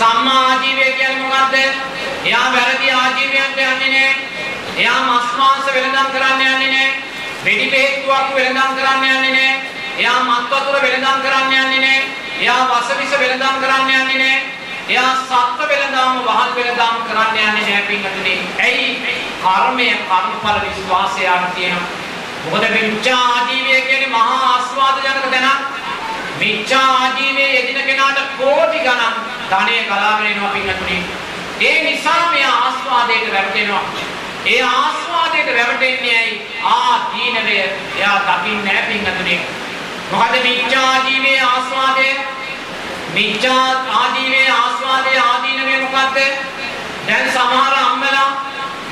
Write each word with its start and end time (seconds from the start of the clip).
සම්මා 0.00 0.42
ආජීවය 0.42 0.84
කියන්නේ 0.98 1.22
මොකද්ද? 1.22 1.54
එයා 2.24 2.46
වැරදි 2.52 2.92
ආජීවයන්ට 2.92 3.58
යන්නේ 3.64 3.88
නැහැ. 3.88 4.14
එයා 4.76 5.00
මස් 5.00 5.32
මාංශ 5.38 5.68
වෙළඳාම් 5.74 6.08
කරන්න 6.14 6.40
යන්නේ 6.42 6.70
නැහැ. 6.70 6.94
වෙඩි 7.44 7.66
බෙහෙත්තුවක් 7.74 8.30
වෙළඳාම් 8.36 8.72
කරන්න 8.76 9.04
යන්නේ 9.08 9.32
නැහැ. 9.32 9.60
එයා 9.98 10.20
මත් 10.22 10.48
වතුර 10.52 10.78
වෙළඳාම් 10.82 11.20
කරන්න 11.24 11.52
යන්නේ 11.54 11.80
නැහැ. 11.80 12.04
එයා 12.40 12.62
වසවිස 12.70 13.12
වෙළඳාම් 13.22 13.60
කරන්න 13.62 13.90
යන්නේ 13.90 14.18
නැහැ. 14.18 14.40
එයා 14.88 15.10
සත්ත්ව 15.16 15.68
වෙළඳාම 15.72 16.22
වහල් 16.28 16.54
වෙළඳාම් 16.58 16.96
කරන්න 17.02 17.36
යන්නේ 17.38 17.50
නැහැ 17.58 17.82
පින්වතුනි. 17.88 18.36
ඇයි? 18.60 18.88
කර්මය 19.42 19.90
කර්මඵල 20.08 20.62
විශ්වාසයක් 20.64 21.50
තියෙනවා. 21.54 21.88
මොකද 22.44 22.64
මිච්ඡා 22.72 23.20
ආජීවය 23.26 23.80
කියන්නේ 23.82 24.10
මහා 24.10 24.40
ආස්වාද 24.46 25.04
ජනක 25.04 25.30
දැනක්. 25.34 25.79
මිච්ඡා 26.40 26.84
ආජීවයේ 26.92 27.48
යෙදින 27.54 27.80
කෙනාට 27.86 28.20
කෝටි 28.36 28.78
ගණන් 28.78 29.16
ධනෙ 29.50 29.82
ගලාගෙන 29.88 30.26
එනවා 30.26 30.50
පින්වතුනි. 30.50 30.98
ඒ 31.60 31.82
නිසා 31.82 32.30
මෙයා 32.30 32.54
ආස්වාදයට 32.58 33.32
වැටෙනවා. 33.32 33.82
ඒ 34.46 34.62
ආස්වාදයට 34.64 35.50
රැවටෙන්නේ 35.56 36.16
ඇයි? 36.18 36.36
ආ 36.64 36.94
දීනවය 37.12 37.56
එයා 37.56 38.18
දකින්නේ 38.28 38.74
නැහැ 38.74 38.86
පින්වතුනි. 38.88 39.40
මොකද 40.12 40.36
මිච්ඡා 40.42 40.84
ආජීවයේ 40.86 41.42
ආස්වාදය 41.42 42.06
මිච්ඡා 43.14 43.66
ආජීවයේ 43.98 44.50
ආස්වාදයේ 44.52 45.18
ආදීනවය 45.22 45.74
මොකද්ද? 45.82 46.18
දැන් 47.08 47.28
සමහර 47.34 47.74
අම්මලා 47.80 48.28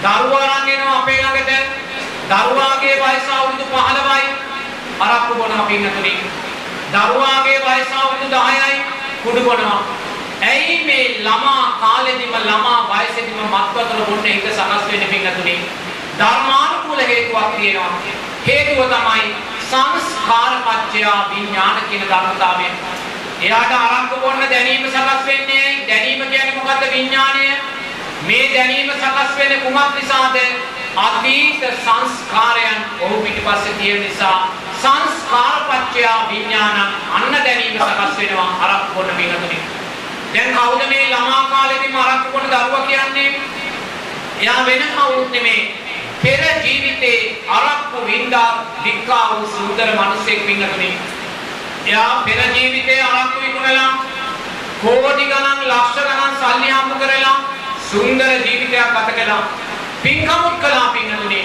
දරුවා 0.03 0.51
අරන් 0.51 0.69
එනවා 0.69 0.99
අපේ 0.99 1.23
ළඟට. 1.23 1.65
දරුවාගේ 2.31 2.95
වයස 2.97 3.33
අවුරුදු 3.39 3.71
15යි. 3.73 4.29
අරක්කු 5.01 5.35
බොනවා 5.35 5.67
පින්වතුනි. 5.67 6.15
දරුවාගේ 6.93 7.59
වයස 7.61 7.91
අවුරුදු 7.95 8.37
10යි 8.37 8.77
කුඩු 9.23 9.41
බොනවා. 9.41 9.81
ඇයි 10.43 10.85
මේ 10.85 11.05
ළමා 11.21 11.65
කාලෙදිම 11.81 12.33
ළමා 12.41 12.79
වයසෙදිම 12.91 13.41
මත්වතුර 13.47 14.01
බොන්න 14.07 14.25
හිත 14.25 14.47
සකස් 14.49 14.85
වෙන්නේ 14.89 15.09
පින්වතුනි? 15.09 15.57
ධර්මානුකූල 16.19 17.01
හේතුවක් 17.03 17.57
තියෙනවා. 17.57 17.93
හේතුව 18.47 18.81
තමයි 18.87 19.27
සංස්කාරපච්චය 19.63 21.03
විඥාන 21.31 21.77
කියන 21.91 22.05
ධර්මතාවය. 22.05 22.71
එයාට 23.41 23.73
අරක්කු 23.75 24.21
බොන්න 24.21 24.41
දැනීම 24.51 24.87
සකස් 24.87 25.27
වෙන්නේ 25.27 25.67
දැනීම 25.89 26.23
කියන්නේ 26.25 26.57
මොකද්ද 26.57 26.87
විඥාණය? 26.93 27.49
මේ 28.23 28.47
දැනීම 28.55 28.91
සකස් 28.93 29.37
වෙන්නේ 29.39 29.61
කුමක් 29.61 29.95
නිසාද? 29.95 30.37
අතීත 30.99 31.69
සංස්කාරයන් 31.77 32.81
ඔහු 33.01 33.23
පිටිපස්සේ 33.23 33.75
තියෙන 33.75 34.01
නිසා 34.01 34.58
සංස්කාරපච්චය 35.99 36.31
විඥාන 36.31 36.77
අන්න 37.11 37.33
දැනීම 37.35 37.75
සකස් 37.75 38.17
වෙනවා 38.19 38.65
අරක්කු 38.65 38.95
බොන්න 38.95 39.11
පින්වතුනි. 39.17 39.59
දැන් 40.35 40.55
කවුද 40.55 40.83
මේ 40.89 41.07
ළමා 41.07 41.45
කාලේදී 41.51 41.89
මරක්කු 41.91 42.29
කොට 42.33 42.47
දරුවා 42.47 42.87
කියන්නේ? 42.87 43.41
එයා 44.41 44.67
වෙන 44.67 44.83
කවුරුත් 44.97 45.31
නෙමේ. 45.31 45.75
පෙර 46.23 46.41
ජීවිතේ 46.65 47.45
අරක්කු 47.49 48.07
වින්දා 48.07 48.51
වික්කා 48.85 49.25
වූ 49.31 49.47
සුන්දර 49.49 49.91
මිනිසෙක් 49.93 50.47
වින්නතුනේ. 50.47 50.95
එයා 51.87 52.23
පෙර 52.25 52.41
ජීවිතේ 52.55 53.03
අරක්කු 53.03 53.41
විකුණලා 53.41 53.91
කෝටි 54.83 55.25
ගණන් 55.25 55.61
ලක්ෂ 55.69 55.97
ගණන් 56.01 56.35
සල්ලි 56.41 56.71
හම්බ 56.71 56.93
කරලා 57.01 57.37
සුන්දර 57.91 58.31
ජීවිතයක් 58.47 58.95
ගත 58.95 59.09
කළා. 59.15 59.43
පින්කමුත් 60.03 60.57
කළා 60.61 60.89
පින්නතුනේ. 60.89 61.45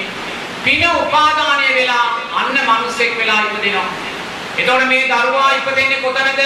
පින 0.64 0.90
උපාදානය 0.96 1.68
වෙලා 1.76 2.08
අන්න 2.36 2.58
මිනිසෙක් 2.64 3.18
වෙලා 3.18 3.42
ඉපදිනවා. 3.42 4.03
එතකොට 4.58 4.88
මේ 4.88 5.08
දරුවා 5.08 5.52
ඉපදෙන්නේ 5.52 6.02
කොතනද? 6.02 6.42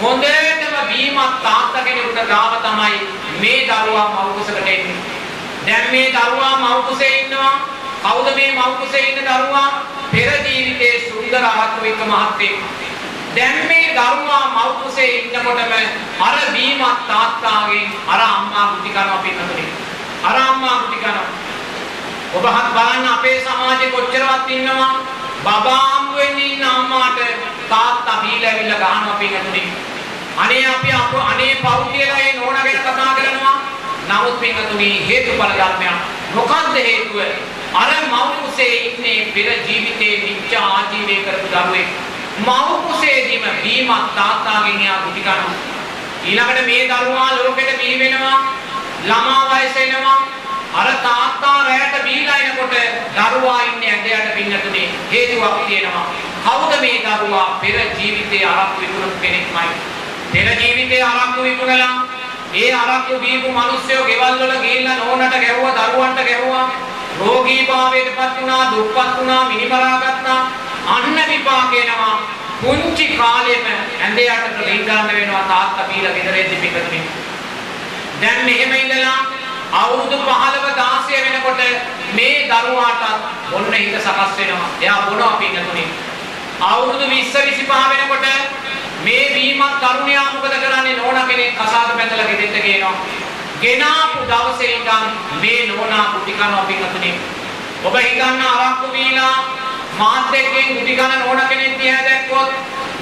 හොඳටම 0.00 0.76
බීමත් 0.88 1.42
තාත්තා 1.42 1.84
කෙනෙකුට 1.84 2.28
ගාව 2.28 2.54
තමයි 2.64 3.00
මේ 3.40 3.66
දරුවා 3.68 4.08
මව් 4.08 4.28
කුසකට 4.36 4.56
එන්නේ. 4.56 4.96
දැන් 5.66 5.90
මේ 5.90 6.12
දරුවා 6.12 6.56
මව් 6.56 6.82
කුසේ 6.88 7.12
ඉන්නවා. 7.20 7.54
කවුද 8.02 8.28
මේ 8.36 8.52
මව් 8.52 8.62
කුසේ 8.80 9.04
ඉන්න 9.10 9.20
දරුවා? 9.20 9.68
පෙර 10.12 10.30
ජීවිතයේ 10.46 11.00
සුන්දර 11.02 11.44
ආත්මික 11.44 12.00
මහත්තයෙක්. 12.06 12.56
දැන් 13.36 13.58
මේ 13.68 13.92
දරුවා 13.92 14.44
මව් 14.46 14.82
කුසේ 14.82 15.10
ඉන්නකොටම 15.18 15.72
අර 16.20 16.36
බීමත් 16.52 17.06
තාත්තාගෙන් 17.08 17.88
අර 18.08 18.20
අම්මා 18.22 18.66
කුටි 18.72 18.90
කරනවා 18.90 19.22
පින්නතුනේ. 19.22 19.70
අර 20.24 20.36
අම්මා 20.38 20.76
කුටි 20.80 20.98
කරනවා. 20.98 21.30
ඔබහත් 22.34 22.74
බලන්න 22.74 23.08
අපේ 23.08 23.38
සමාජේ 23.42 23.90
කොච්චරවත් 23.90 24.50
ඉන්නවා 24.50 24.92
බබා 25.44 25.78
හම්බ 25.90 26.16
වෙන්නේ 26.16 26.48
ඉන්න 26.54 26.64
අම්මාට 26.64 27.20
තාත්තා 27.68 28.16
බීලා 28.22 28.50
ඇවිල්ලා 28.50 28.80
ගහනවා 28.84 29.14
පින්නතුනේ. 29.14 29.68
අනේ 30.36 30.66
අපි 30.66 30.92
අප 30.92 31.14
අනේ 31.22 31.54
පව් 31.62 31.80
කියලා 31.92 32.18
ඒ 32.18 32.32
නෝනා 32.32 32.64
ගැන 32.64 32.80
කතා 32.80 33.14
කරනවා. 33.14 33.56
නමුත් 34.08 34.40
පින්තුනි 34.40 34.90
හේතුඵල 35.08 35.54
ධර්මයක්. 35.60 35.96
මොකද්ද 36.34 36.76
හේතුව? 36.76 37.18
අර 37.74 37.90
මව් 38.02 38.14
කුසේ 38.42 38.74
ඉන්නේ 38.86 39.18
පෙර 39.34 39.48
ජීවිතේ 39.66 40.14
මිච්ඡා 40.24 40.66
ආජීවය 40.68 41.16
කරපු 41.24 41.48
දරුවෙක්. 41.54 41.88
මව් 42.38 42.48
කුසේදීම 42.86 43.44
බීමත් 43.62 44.14
තාත්තාගෙන් 44.16 44.80
එයා 44.80 44.98
කුටි 45.04 45.20
කනවා. 45.20 45.54
ඊළඟට 46.24 46.66
මේ 46.66 46.84
දරුවා 46.86 47.30
ලෝකෙට 47.36 47.78
බිහි 47.78 47.98
වෙනවා. 47.98 48.38
ළමා 49.04 49.42
වයස 49.50 49.76
එනවා. 49.76 50.18
අර 50.74 50.86
තාත්තා 51.02 51.64
රැයට 51.64 52.02
බීලා 52.04 52.36
එනකොට 52.38 52.74
දරුවා 53.16 53.60
ඉන්නේ 53.62 53.92
ඇඳයට 53.92 54.34
පින්නතුනේ. 54.34 54.88
හේතුවක් 55.12 55.66
තියෙනවා. 55.66 56.06
කවුද 56.44 56.80
මේ 56.80 57.02
දරුවා? 57.06 57.58
පෙර 57.60 57.76
ජීවිතේ 57.98 58.44
අරක් 58.46 58.80
විකුණපු 58.80 59.18
කෙනෙක්මයි. 59.22 59.68
පෙර 60.32 60.48
ජීවිතේ 60.60 61.02
අරක්කු 61.02 61.42
විකුණලා 61.42 62.06
ඒ 62.54 62.72
අරක්කු 62.74 63.18
බීපු 63.18 63.48
මිනිස්සුયો 63.50 64.04
ගෙවල් 64.04 64.38
වල 64.40 64.54
ගිහිල්ලා 64.62 64.96
නෝනට 64.96 65.34
ගැහුවා 65.36 65.74
දරුවන්ට 65.78 66.20
ගැහුවා. 66.28 66.70
රෝගීභාවයටපත් 67.20 68.40
වුණා 68.40 68.70
දුක්පත් 68.72 69.16
වුණා 69.16 69.44
මිනිමරා 69.44 69.96
ගත්තා 70.02 70.40
අන්න 70.86 71.18
විපාකේනවා 71.30 72.14
පුංචි 72.62 73.06
කාලෙම 73.18 73.66
ඇඳේ 74.02 74.28
යටට 74.28 74.64
ලිංගන්න 74.66 75.12
වෙනවා 75.12 75.44
තාත්තා 75.50 75.88
බීලා 75.90 76.14
ගෙදරෙද්දි 76.16 76.56
පිටතුනේ. 76.62 77.02
දැන් 78.22 78.44
මෙහෙම 78.44 78.72
ඉඳලා 78.74 79.18
අවුරුදු 79.72 80.16
15 80.18 80.76
16 80.76 81.24
වෙනකොට 81.24 81.60
මේ 82.14 82.36
දරුවාටත් 82.46 83.54
ඔන්න 83.54 83.72
හිත 83.72 83.96
සකස් 83.96 84.32
වෙනවා 84.38 84.70
එයා 84.80 85.02
බොනවා 85.02 85.34
පිටතුනේ 85.38 85.88
අවුරුදු 86.62 87.04
20 87.06 87.32
25 87.32 87.90
වෙනකොට 87.90 88.26
මේ 89.02 89.34
වීමත් 89.34 89.80
තරුණයා 89.80 90.32
මොකද 90.32 90.54
කරන්නේ 90.54 90.96
නෝනා 90.96 91.26
කෙනෙක් 91.26 91.54
කසාද 91.56 91.90
බැඳලා 91.90 92.26
ගෙදෙට්ට 92.26 92.62
ගේනවා. 92.62 92.94
ගෙනාපු 93.62 94.18
දවසේ 94.22 94.72
ඉඳන් 94.72 95.06
මේ 95.40 95.66
නෝනා 95.66 96.04
කුටි 96.04 96.32
කනවා 96.32 96.64
පිටුනේ. 96.64 97.14
ඔබ 97.84 97.94
හිතන්න 97.96 98.42
අරක්කු 98.44 98.92
වීලා 98.92 99.36
මාත් 99.98 100.34
එක්කෙන් 100.34 100.68
කුටි 100.68 100.96
කන 100.96 101.18
නෝනා 101.18 101.48
කෙනෙක් 101.48 101.78
දිහා 101.78 102.02
දැක්කොත් 102.04 102.50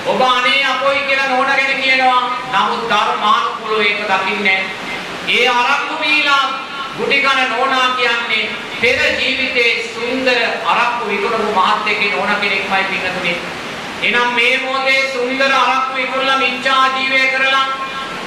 ඔබ 0.07 0.21
අනේ 0.23 0.65
අපොයි 0.65 1.01
කියලා 1.01 1.29
නෝනා 1.29 1.57
ගැන 1.57 1.83
කියනවා. 1.83 2.21
නමුත් 2.53 2.89
ධර්මානුකූලව 2.91 3.81
ඒක 3.81 4.01
දකින්නේ 4.05 4.61
ඒ 5.29 5.49
අරක්කු 5.51 5.95
වීලා 6.01 6.45
කුටි 6.99 7.19
කන 7.23 7.41
නෝනා 7.51 7.89
කියන්නේ 7.97 8.45
පෙර 8.81 9.01
ජීවිතේ 9.21 9.73
සුන්දර 9.95 10.39
අරක්කු 10.67 11.09
විකුණපු 11.09 11.53
මාත් 11.55 11.87
එක්කේ 11.87 12.13
නෝනා 12.13 12.39
කෙනෙක්මයි 12.43 12.85
පිටුනේ. 12.91 13.37
එනම් 14.03 14.31
මේ 14.35 14.55
මොහොතේ 14.59 15.03
සුන්දර 15.13 15.53
අරක්කු 15.55 15.97
විකුණලා 15.97 16.39
මිච්ඡා 16.39 16.87
ජීවය 16.97 17.21
කරලා 17.27 17.67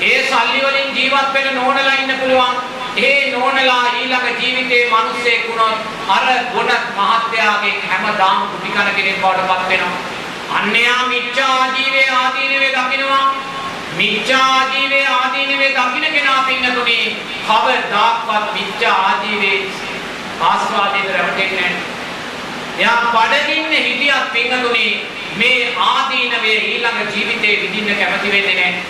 ඒ 0.01 0.19
සල්ලි 0.27 0.61
වලින් 0.65 0.95
ජීවත් 0.95 1.33
වෙන 1.33 1.49
නෝනලා 1.55 1.95
ඉන්න 1.95 2.13
පුළුවන්. 2.19 2.55
ඒ 2.99 3.31
නෝනලා 3.31 3.83
ඊළඟ 3.93 4.39
ජීවිතේ 4.41 4.83
මිනිස්සෙක් 4.93 5.47
වුණොත් 5.47 5.79
අර 6.09 6.25
ගුණ 6.53 6.71
මහත්යාගේ 6.97 7.75
හැමදාම 7.89 8.47
කුටිකන 8.47 8.95
කෙනෙක් 8.95 9.21
බවට 9.21 9.47
පත් 9.49 9.69
වෙනවා. 9.69 9.99
අන්‍යයා 10.57 11.03
මිච්ඡා 11.07 11.67
ජීවේ 11.75 12.09
ආදීනවේ 12.10 12.10
දකින්නවා. 12.10 12.10
මිච්ඡා 14.01 14.61
ජීවේ 14.73 15.05
ආදීනවේ 15.07 15.71
දකින්න 15.71 16.13
කෙනා 16.13 16.43
පින්නතුනේ 16.43 17.15
කවදාක්වත් 17.47 18.53
මිච්ඡා 18.53 18.93
ආජීවේ 18.99 19.57
ආස්වාදයට 20.41 21.09
රැවටෙන්නේ 21.15 21.61
නැහැ. 21.61 21.75
එයා 22.77 22.97
බඩගින්න 23.13 23.75
හිටියත් 23.77 24.31
පින්නතුනේ 24.33 24.91
මේ 25.37 25.73
ආදීනවේ 25.89 26.57
ඊළඟ 26.69 27.13
ජීවිතේ 27.13 27.55
විඳින්න 27.61 27.99
කැමති 27.99 28.31
වෙන්නේ 28.31 28.55
නැහැ. 28.55 28.81